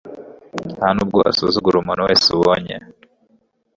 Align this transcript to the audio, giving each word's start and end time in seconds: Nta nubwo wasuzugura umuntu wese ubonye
Nta 0.77 0.87
nubwo 0.95 1.17
wasuzugura 1.23 1.75
umuntu 1.79 2.05
wese 2.07 2.25
ubonye 2.37 2.75